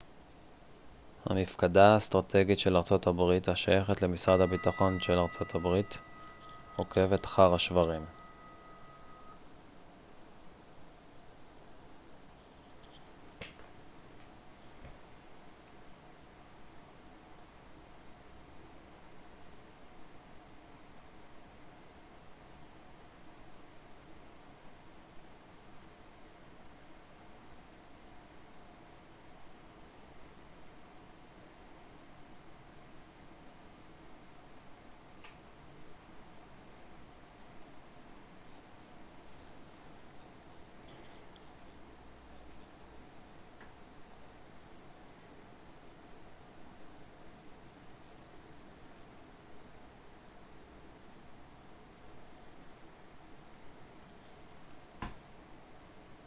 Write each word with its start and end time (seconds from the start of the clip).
המפקדה 1.25 1.93
האסטרטגית 1.93 2.59
של 2.59 2.77
ארצות 2.77 3.07
הברית 3.07 3.47
השייכת 3.49 4.01
למשרד 4.01 4.41
הביטחון 4.41 4.99
של 5.01 5.17
ארצות 5.19 5.55
הברית 5.55 5.97
עוקבת 6.75 7.25
אחר 7.25 7.53
השברים 7.53 8.05